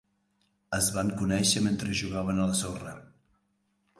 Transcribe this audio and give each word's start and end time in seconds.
Es 0.77 0.87
van 0.95 1.11
conèixer 1.19 1.61
mentre 1.67 1.93
jugaven 2.01 2.41
a 2.45 2.49
la 2.53 2.57
sorra. 2.63 2.97